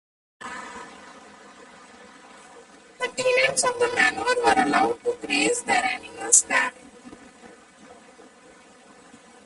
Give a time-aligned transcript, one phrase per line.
[0.39, 0.47] The
[3.15, 6.71] tenants of the manor were allowed to graze their animals there.